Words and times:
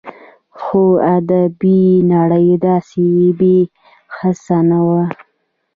خو 0.61 0.81
ادبي 1.17 1.79
نړۍ 2.13 2.49
داسې 2.65 3.05
بې 3.39 3.57
حسه 4.17 4.57
نه 4.69 4.79
وه 4.87 5.03